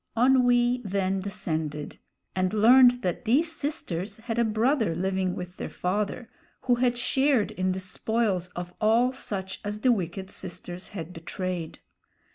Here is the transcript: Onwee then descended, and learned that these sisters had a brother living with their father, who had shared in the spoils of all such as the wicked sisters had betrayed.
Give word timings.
Onwee 0.17 0.81
then 0.83 1.19
descended, 1.19 1.99
and 2.35 2.55
learned 2.55 3.03
that 3.03 3.25
these 3.25 3.51
sisters 3.51 4.17
had 4.17 4.39
a 4.39 4.43
brother 4.43 4.95
living 4.95 5.35
with 5.35 5.57
their 5.57 5.69
father, 5.69 6.27
who 6.61 6.73
had 6.73 6.97
shared 6.97 7.51
in 7.51 7.71
the 7.71 7.79
spoils 7.79 8.47
of 8.55 8.73
all 8.81 9.13
such 9.13 9.61
as 9.63 9.81
the 9.81 9.91
wicked 9.91 10.31
sisters 10.31 10.87
had 10.87 11.13
betrayed. 11.13 11.81